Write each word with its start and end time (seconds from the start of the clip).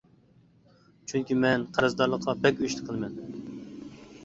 چۈنكى، 1.11 1.37
مەن 1.43 1.67
قەرزدارلىققا 1.77 2.37
بەك 2.47 2.65
ئۆچلۈك 2.65 2.91
قىلىمەن. 2.91 3.23